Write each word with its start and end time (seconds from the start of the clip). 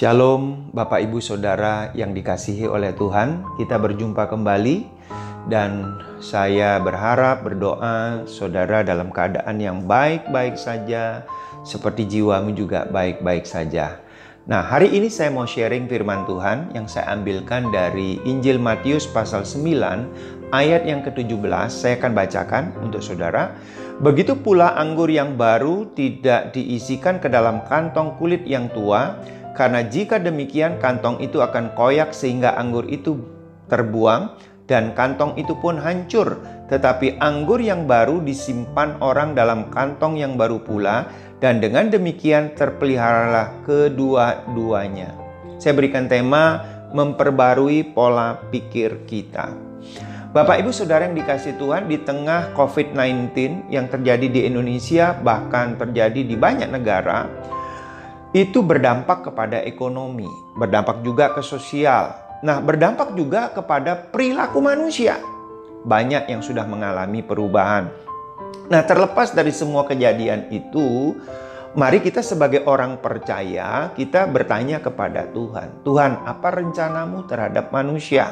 Shalom 0.00 0.72
Bapak 0.72 1.04
Ibu 1.04 1.20
Saudara 1.20 1.92
yang 1.92 2.16
dikasihi 2.16 2.64
oleh 2.64 2.96
Tuhan. 2.96 3.44
Kita 3.60 3.76
berjumpa 3.76 4.32
kembali 4.32 4.88
Dan 5.44 6.00
saya 6.24 6.80
berharap 6.80 7.44
berdoa 7.44 8.24
Saudara 8.24 8.80
dalam 8.80 9.12
keadaan 9.12 9.60
yang 9.60 9.84
baik-baik 9.84 10.56
saja 10.56 11.28
Seperti 11.68 12.08
jiwamu 12.08 12.56
juga 12.56 12.88
baik-baik 12.88 13.44
saja. 13.44 14.00
Nah 14.48 14.64
hari 14.64 14.88
ini 14.88 15.12
saya 15.12 15.28
mau 15.36 15.44
sharing 15.44 15.84
firman 15.84 16.24
Tuhan 16.24 16.72
Yang 16.72 16.96
saya 16.96 17.12
ambilkan 17.12 17.68
dari 17.68 18.16
Injil 18.24 18.56
Matius 18.56 19.04
pasal 19.04 19.44
9 19.44 20.48
Ayat 20.48 20.88
yang 20.88 21.04
ke-17 21.04 21.68
Saya 21.68 22.00
akan 22.00 22.12
bacakan 22.16 22.72
untuk 22.80 23.04
saudara. 23.04 23.52
Begitu 24.00 24.32
pula 24.32 24.80
anggur 24.80 25.12
yang 25.12 25.36
baru 25.36 25.92
tidak 25.92 26.56
diisikan 26.56 27.20
ke 27.20 27.28
dalam 27.28 27.60
kantong 27.68 28.16
kulit 28.16 28.48
yang 28.48 28.72
tua 28.72 29.20
karena 29.52 29.82
jika 29.86 30.22
demikian 30.22 30.78
kantong 30.78 31.18
itu 31.18 31.42
akan 31.42 31.74
koyak 31.74 32.14
sehingga 32.14 32.54
anggur 32.54 32.86
itu 32.86 33.18
terbuang 33.70 34.38
dan 34.70 34.94
kantong 34.94 35.34
itu 35.34 35.58
pun 35.58 35.78
hancur. 35.82 36.38
Tetapi 36.70 37.18
anggur 37.18 37.58
yang 37.58 37.90
baru 37.90 38.22
disimpan 38.22 39.02
orang 39.02 39.34
dalam 39.34 39.66
kantong 39.74 40.14
yang 40.14 40.38
baru 40.38 40.62
pula 40.62 41.10
dan 41.42 41.58
dengan 41.58 41.90
demikian 41.90 42.54
terpeliharalah 42.54 43.66
kedua-duanya. 43.66 45.10
Saya 45.58 45.74
berikan 45.74 46.06
tema 46.06 46.62
memperbarui 46.94 47.90
pola 47.90 48.38
pikir 48.54 49.02
kita. 49.10 49.50
Bapak 50.30 50.62
Ibu 50.62 50.70
Saudara 50.70 51.10
yang 51.10 51.18
dikasih 51.18 51.58
Tuhan 51.58 51.90
di 51.90 51.98
tengah 52.06 52.54
COVID-19 52.54 53.66
yang 53.66 53.90
terjadi 53.90 54.30
di 54.30 54.46
Indonesia 54.46 55.18
bahkan 55.18 55.74
terjadi 55.74 56.22
di 56.22 56.38
banyak 56.38 56.70
negara, 56.70 57.26
itu 58.30 58.62
berdampak 58.62 59.26
kepada 59.26 59.58
ekonomi, 59.66 60.28
berdampak 60.54 61.02
juga 61.02 61.34
ke 61.34 61.42
sosial. 61.42 62.14
Nah, 62.46 62.62
berdampak 62.62 63.18
juga 63.18 63.50
kepada 63.50 63.98
perilaku 63.98 64.62
manusia. 64.62 65.18
Banyak 65.82 66.30
yang 66.30 66.40
sudah 66.40 66.64
mengalami 66.64 67.26
perubahan. 67.26 67.90
Nah, 68.70 68.86
terlepas 68.86 69.34
dari 69.34 69.50
semua 69.50 69.82
kejadian 69.82 70.46
itu, 70.54 71.18
mari 71.74 71.98
kita 71.98 72.22
sebagai 72.22 72.62
orang 72.70 73.02
percaya, 73.02 73.90
kita 73.98 74.30
bertanya 74.30 74.78
kepada 74.78 75.26
Tuhan. 75.34 75.82
Tuhan, 75.82 76.22
apa 76.22 76.48
rencanamu 76.54 77.26
terhadap 77.26 77.74
manusia? 77.74 78.30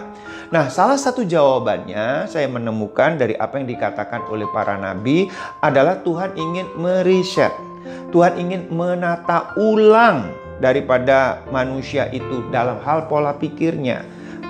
Nah, 0.54 0.70
salah 0.70 0.96
satu 0.96 1.26
jawabannya 1.26 2.30
saya 2.30 2.46
menemukan 2.46 3.18
dari 3.18 3.34
apa 3.34 3.58
yang 3.58 3.66
dikatakan 3.66 4.30
oleh 4.30 4.46
para 4.54 4.78
nabi 4.78 5.26
adalah 5.58 6.00
Tuhan 6.06 6.38
ingin 6.38 6.70
meriset 6.78 7.67
Tuhan 8.08 8.40
ingin 8.40 8.72
menata 8.72 9.52
ulang 9.60 10.32
daripada 10.64 11.44
manusia 11.52 12.08
itu 12.08 12.40
dalam 12.48 12.80
hal 12.80 13.04
pola 13.06 13.36
pikirnya 13.36 14.00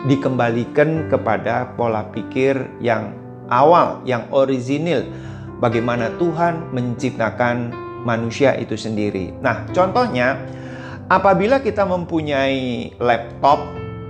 dikembalikan 0.06 1.10
kepada 1.10 1.74
pola 1.74 2.06
pikir 2.14 2.54
yang 2.78 3.10
awal, 3.50 3.98
yang 4.06 4.30
orisinil. 4.30 5.02
Bagaimana 5.58 6.14
Tuhan 6.22 6.70
menciptakan 6.70 7.74
manusia 8.06 8.54
itu 8.54 8.78
sendiri. 8.78 9.34
Nah, 9.42 9.66
contohnya 9.74 10.38
apabila 11.10 11.58
kita 11.58 11.82
mempunyai 11.82 12.94
laptop 13.02 13.58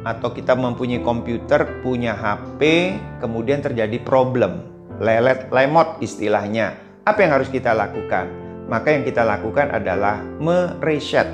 atau 0.04 0.28
kita 0.28 0.53
mempunyai 0.53 1.00
komputer, 1.00 1.81
punya 1.81 2.12
HP, 2.12 2.92
kemudian 3.25 3.64
terjadi 3.64 3.97
problem, 4.04 4.60
lelet 5.00 5.48
lemot 5.48 5.97
istilahnya. 6.04 6.76
Apa 7.08 7.25
yang 7.25 7.41
harus 7.41 7.48
kita 7.48 7.72
lakukan? 7.72 8.47
Maka 8.69 8.93
yang 8.93 9.03
kita 9.03 9.25
lakukan 9.25 9.73
adalah 9.73 10.21
mereset 10.39 11.27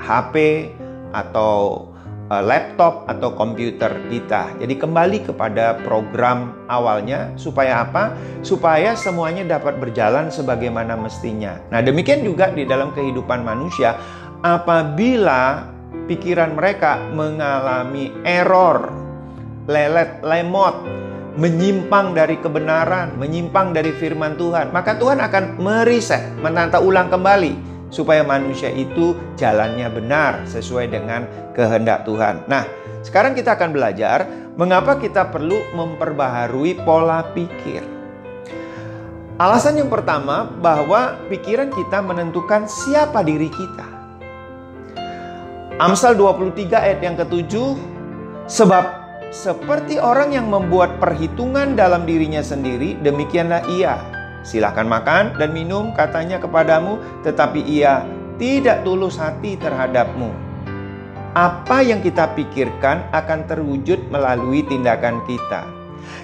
HP 0.00 0.68
atau 1.12 1.86
uh, 2.30 2.42
laptop 2.42 3.06
atau 3.06 3.32
komputer 3.36 3.92
kita. 4.10 4.56
Jadi 4.58 4.74
kembali 4.76 5.28
kepada 5.30 5.78
program 5.86 6.56
awalnya 6.66 7.32
supaya 7.38 7.86
apa? 7.86 8.16
Supaya 8.42 8.98
semuanya 8.98 9.46
dapat 9.46 9.78
berjalan 9.78 10.32
sebagaimana 10.32 10.98
mestinya. 10.98 11.60
Nah, 11.70 11.80
demikian 11.84 12.26
juga 12.26 12.50
di 12.50 12.66
dalam 12.66 12.90
kehidupan 12.92 13.46
manusia 13.46 13.96
apabila 14.42 15.72
pikiran 16.06 16.54
mereka 16.54 17.00
mengalami 17.14 18.12
error, 18.22 18.90
lelet, 19.66 20.20
lemot, 20.22 20.76
menyimpang 21.36 22.16
dari 22.16 22.40
kebenaran, 22.40 23.12
menyimpang 23.20 23.76
dari 23.76 23.92
firman 23.92 24.40
Tuhan, 24.40 24.72
maka 24.72 24.96
Tuhan 24.96 25.20
akan 25.20 25.60
meriset, 25.60 26.24
menata 26.40 26.80
ulang 26.80 27.12
kembali 27.12 27.76
supaya 27.92 28.24
manusia 28.26 28.72
itu 28.72 29.14
jalannya 29.38 29.86
benar 29.92 30.42
sesuai 30.48 30.90
dengan 30.90 31.28
kehendak 31.52 32.08
Tuhan. 32.08 32.48
Nah, 32.48 32.64
sekarang 33.04 33.36
kita 33.36 33.54
akan 33.54 33.70
belajar 33.70 34.26
mengapa 34.56 34.96
kita 34.96 35.28
perlu 35.28 35.60
memperbaharui 35.76 36.82
pola 36.82 37.22
pikir. 37.36 37.84
Alasan 39.36 39.76
yang 39.76 39.92
pertama 39.92 40.48
bahwa 40.48 41.20
pikiran 41.28 41.68
kita 41.68 42.00
menentukan 42.00 42.64
siapa 42.64 43.20
diri 43.20 43.52
kita. 43.52 43.84
Amsal 45.76 46.16
23 46.16 46.72
ayat 46.72 47.00
yang 47.04 47.20
ketujuh, 47.20 47.76
sebab 48.48 49.05
seperti 49.36 50.00
orang 50.00 50.32
yang 50.32 50.48
membuat 50.48 50.96
perhitungan 50.96 51.76
dalam 51.76 52.08
dirinya 52.08 52.40
sendiri, 52.40 52.96
demikianlah 53.04 53.68
ia. 53.68 54.00
Silahkan 54.40 54.88
makan 54.88 55.36
dan 55.36 55.52
minum, 55.52 55.92
katanya 55.92 56.40
kepadamu, 56.40 56.96
tetapi 57.20 57.60
ia 57.68 58.08
tidak 58.40 58.80
tulus 58.88 59.20
hati 59.20 59.60
terhadapmu. 59.60 60.32
Apa 61.36 61.84
yang 61.84 62.00
kita 62.00 62.32
pikirkan 62.32 63.12
akan 63.12 63.44
terwujud 63.44 64.08
melalui 64.08 64.64
tindakan 64.64 65.20
kita. 65.28 65.68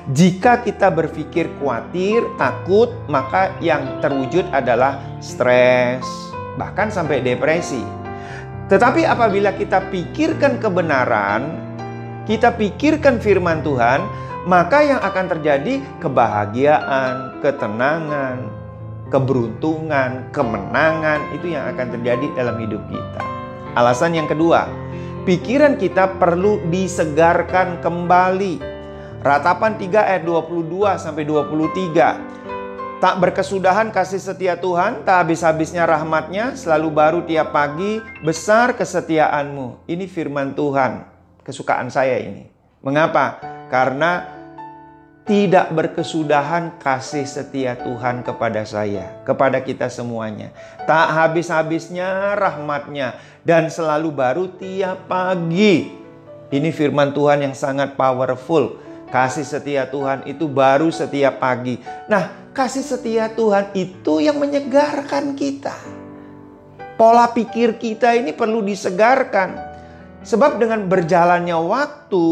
Jika 0.08 0.64
kita 0.64 0.88
berpikir 0.88 1.52
khawatir, 1.60 2.24
takut, 2.40 2.88
maka 3.12 3.52
yang 3.60 4.00
terwujud 4.00 4.48
adalah 4.56 4.96
stres, 5.20 6.06
bahkan 6.56 6.88
sampai 6.88 7.20
depresi. 7.20 7.84
Tetapi 8.72 9.04
apabila 9.04 9.52
kita 9.52 9.92
pikirkan 9.92 10.56
kebenaran, 10.56 11.71
kita 12.22 12.54
pikirkan 12.54 13.18
firman 13.18 13.66
Tuhan, 13.66 14.00
maka 14.46 14.82
yang 14.82 15.00
akan 15.02 15.26
terjadi 15.38 15.82
kebahagiaan, 15.98 17.42
ketenangan, 17.42 18.46
keberuntungan, 19.10 20.30
kemenangan 20.30 21.20
itu 21.34 21.54
yang 21.54 21.66
akan 21.74 21.86
terjadi 21.98 22.26
dalam 22.38 22.56
hidup 22.62 22.82
kita. 22.90 23.22
Alasan 23.74 24.14
yang 24.14 24.30
kedua, 24.30 24.66
pikiran 25.26 25.78
kita 25.78 26.18
perlu 26.18 26.62
disegarkan 26.70 27.82
kembali. 27.82 28.70
Ratapan 29.22 29.78
3 29.78 30.10
ayat 30.10 30.22
22 30.26 30.98
sampai 30.98 31.22
23. 31.22 32.98
Tak 33.02 33.18
berkesudahan 33.18 33.90
kasih 33.90 34.22
setia 34.22 34.54
Tuhan, 34.54 35.02
tak 35.02 35.26
habis-habisnya 35.26 35.86
rahmatnya, 35.86 36.54
selalu 36.54 36.88
baru 36.90 37.20
tiap 37.26 37.50
pagi, 37.50 37.98
besar 38.22 38.78
kesetiaanmu. 38.78 39.90
Ini 39.90 40.06
firman 40.06 40.54
Tuhan 40.54 41.11
kesukaan 41.42 41.90
saya 41.90 42.18
ini. 42.22 42.46
Mengapa? 42.82 43.38
Karena 43.70 44.42
tidak 45.22 45.70
berkesudahan 45.70 46.82
kasih 46.82 47.22
setia 47.22 47.78
Tuhan 47.78 48.26
kepada 48.26 48.66
saya, 48.66 49.22
kepada 49.22 49.62
kita 49.62 49.86
semuanya. 49.86 50.50
Tak 50.82 51.14
habis-habisnya 51.14 52.34
rahmatnya 52.34 53.14
dan 53.46 53.70
selalu 53.70 54.10
baru 54.10 54.44
tiap 54.58 55.06
pagi. 55.06 55.94
Ini 56.50 56.68
firman 56.74 57.14
Tuhan 57.14 57.46
yang 57.46 57.54
sangat 57.54 57.94
powerful. 57.94 58.82
Kasih 59.14 59.46
setia 59.46 59.86
Tuhan 59.86 60.26
itu 60.26 60.50
baru 60.50 60.90
setiap 60.90 61.38
pagi. 61.38 61.78
Nah, 62.10 62.50
kasih 62.50 62.82
setia 62.82 63.30
Tuhan 63.30 63.70
itu 63.78 64.18
yang 64.18 64.42
menyegarkan 64.42 65.38
kita. 65.38 65.76
Pola 66.98 67.30
pikir 67.30 67.78
kita 67.78 68.12
ini 68.18 68.34
perlu 68.34 68.58
disegarkan. 68.64 69.71
Sebab 70.22 70.62
dengan 70.62 70.86
berjalannya 70.86 71.58
waktu 71.58 72.26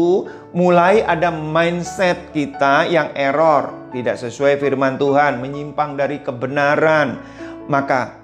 mulai 0.55 1.03
ada 1.03 1.27
mindset 1.27 2.31
kita 2.31 2.87
yang 2.87 3.11
error, 3.19 3.91
tidak 3.91 4.15
sesuai 4.15 4.63
firman 4.63 4.95
Tuhan, 4.95 5.43
menyimpang 5.43 5.99
dari 5.99 6.23
kebenaran. 6.23 7.19
Maka 7.67 8.15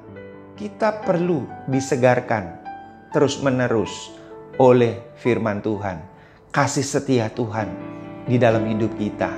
kita 0.55 1.03
perlu 1.03 1.43
disegarkan 1.67 2.63
terus-menerus 3.11 4.15
oleh 4.55 5.03
firman 5.19 5.59
Tuhan. 5.59 5.99
Kasih 6.55 6.87
setia 6.87 7.27
Tuhan 7.27 7.67
di 8.23 8.39
dalam 8.39 8.63
hidup 8.71 8.95
kita. 8.95 9.29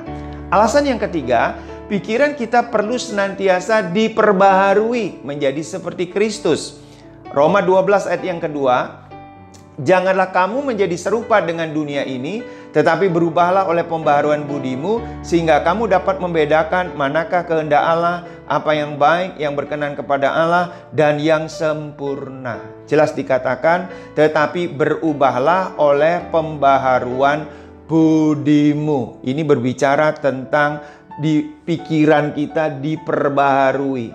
Alasan 0.54 0.86
yang 0.94 1.02
ketiga, 1.02 1.58
pikiran 1.90 2.38
kita 2.38 2.70
perlu 2.70 3.02
senantiasa 3.02 3.82
diperbaharui 3.82 5.26
menjadi 5.26 5.66
seperti 5.66 6.14
Kristus. 6.14 6.78
Roma 7.34 7.66
12 7.66 8.10
ayat 8.10 8.24
yang 8.26 8.42
kedua, 8.42 9.09
Janganlah 9.80 10.36
kamu 10.36 10.60
menjadi 10.76 10.92
serupa 11.00 11.40
dengan 11.40 11.72
dunia 11.72 12.04
ini, 12.04 12.44
tetapi 12.76 13.08
berubahlah 13.08 13.64
oleh 13.64 13.88
pembaharuan 13.88 14.44
budimu 14.44 15.00
sehingga 15.24 15.64
kamu 15.64 15.88
dapat 15.88 16.20
membedakan 16.20 17.00
manakah 17.00 17.48
kehendak 17.48 17.80
Allah, 17.80 18.28
apa 18.44 18.76
yang 18.76 19.00
baik, 19.00 19.40
yang 19.40 19.56
berkenan 19.56 19.96
kepada 19.96 20.36
Allah 20.36 20.76
dan 20.92 21.16
yang 21.24 21.48
sempurna. 21.48 22.60
Jelas 22.92 23.16
dikatakan, 23.16 23.88
tetapi 24.20 24.68
berubahlah 24.68 25.80
oleh 25.80 26.28
pembaharuan 26.28 27.48
budimu. 27.88 29.24
Ini 29.24 29.48
berbicara 29.48 30.12
tentang 30.20 30.84
di 31.24 31.40
pikiran 31.64 32.36
kita 32.36 32.68
diperbaharui. 32.84 34.12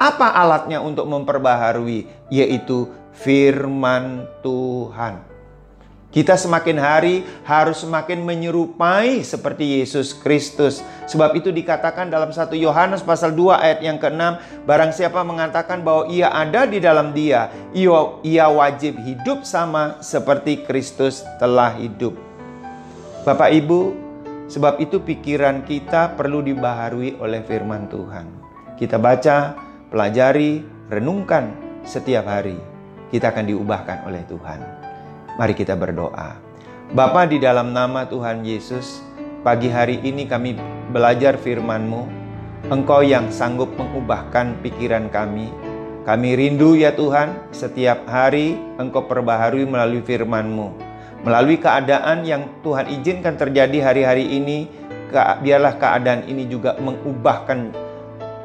Apa 0.00 0.32
alatnya 0.34 0.82
untuk 0.82 1.06
memperbaharui? 1.06 2.32
Yaitu 2.32 2.88
firman 3.20 4.24
Tuhan. 4.40 5.30
Kita 6.10 6.34
semakin 6.34 6.74
hari 6.74 7.22
harus 7.46 7.86
semakin 7.86 8.26
menyerupai 8.26 9.22
seperti 9.22 9.78
Yesus 9.78 10.10
Kristus. 10.10 10.82
Sebab 11.06 11.38
itu 11.38 11.54
dikatakan 11.54 12.10
dalam 12.10 12.34
1 12.34 12.50
Yohanes 12.58 13.06
pasal 13.06 13.30
2 13.30 13.54
ayat 13.54 13.78
yang 13.78 13.94
ke-6, 14.02 14.42
barang 14.66 14.90
siapa 14.90 15.22
mengatakan 15.22 15.86
bahwa 15.86 16.10
ia 16.10 16.34
ada 16.34 16.66
di 16.66 16.82
dalam 16.82 17.14
dia, 17.14 17.46
ia, 17.70 18.00
ia 18.26 18.50
wajib 18.50 18.98
hidup 18.98 19.46
sama 19.46 20.02
seperti 20.02 20.66
Kristus 20.66 21.22
telah 21.38 21.78
hidup. 21.78 22.18
Bapak 23.22 23.54
Ibu, 23.54 23.94
sebab 24.50 24.82
itu 24.82 24.98
pikiran 24.98 25.62
kita 25.62 26.18
perlu 26.18 26.42
dibaharui 26.42 27.22
oleh 27.22 27.38
firman 27.46 27.86
Tuhan. 27.86 28.26
Kita 28.74 28.98
baca, 28.98 29.54
pelajari, 29.94 30.66
renungkan 30.90 31.54
setiap 31.86 32.26
hari. 32.26 32.79
Kita 33.10 33.34
akan 33.34 33.42
diubahkan 33.50 34.06
oleh 34.06 34.22
Tuhan. 34.30 34.62
Mari 35.34 35.54
kita 35.58 35.74
berdoa. 35.74 36.38
Bapa 36.94 37.26
di 37.26 37.42
dalam 37.42 37.74
nama 37.74 38.06
Tuhan 38.06 38.46
Yesus, 38.46 39.02
pagi 39.42 39.66
hari 39.66 39.98
ini 39.98 40.30
kami 40.30 40.54
belajar 40.94 41.34
firman-Mu. 41.34 42.06
Engkau 42.70 43.02
yang 43.02 43.26
sanggup 43.34 43.74
mengubahkan 43.74 44.62
pikiran 44.62 45.10
kami. 45.10 45.50
Kami 46.06 46.38
rindu 46.38 46.78
ya 46.78 46.94
Tuhan, 46.94 47.50
setiap 47.50 48.06
hari 48.06 48.54
Engkau 48.78 49.10
perbaharui 49.10 49.66
melalui 49.66 50.06
firman-Mu. 50.06 50.70
Melalui 51.26 51.58
keadaan 51.58 52.22
yang 52.22 52.62
Tuhan 52.62 52.94
izinkan 52.94 53.34
terjadi 53.34 53.90
hari-hari 53.90 54.38
ini, 54.38 54.70
biarlah 55.42 55.74
keadaan 55.82 56.30
ini 56.30 56.46
juga 56.46 56.78
mengubahkan 56.78 57.74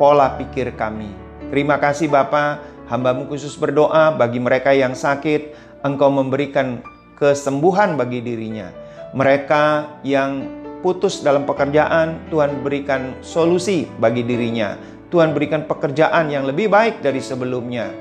pola 0.02 0.34
pikir 0.42 0.74
kami. 0.74 1.14
Terima 1.54 1.78
kasih 1.78 2.10
Bapak, 2.10 2.75
hambamu 2.90 3.30
khusus 3.30 3.58
berdoa 3.58 4.14
bagi 4.14 4.38
mereka 4.42 4.74
yang 4.74 4.94
sakit, 4.94 5.54
Engkau 5.86 6.10
memberikan 6.10 6.82
kesembuhan 7.18 7.94
bagi 7.94 8.22
dirinya. 8.22 8.74
Mereka 9.16 9.64
yang 10.02 10.50
putus 10.82 11.22
dalam 11.22 11.46
pekerjaan, 11.46 12.30
Tuhan 12.30 12.62
berikan 12.66 13.18
solusi 13.22 13.86
bagi 14.02 14.26
dirinya. 14.26 14.78
Tuhan 15.14 15.32
berikan 15.32 15.64
pekerjaan 15.70 16.28
yang 16.34 16.50
lebih 16.50 16.68
baik 16.68 17.06
dari 17.06 17.22
sebelumnya. 17.22 17.94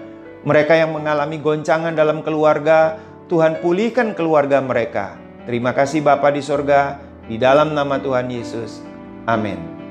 Mereka 0.45 0.77
yang 0.77 0.93
mengalami 0.93 1.41
goncangan 1.41 1.93
dalam 1.97 2.21
keluarga, 2.21 2.97
Tuhan 3.29 3.65
pulihkan 3.65 4.13
keluarga 4.13 4.61
mereka. 4.61 5.17
Terima 5.45 5.73
kasih 5.77 6.05
Bapa 6.05 6.33
di 6.33 6.41
sorga, 6.41 7.01
di 7.29 7.37
dalam 7.41 7.73
nama 7.73 8.01
Tuhan 8.01 8.29
Yesus. 8.29 8.81
Amin. 9.25 9.84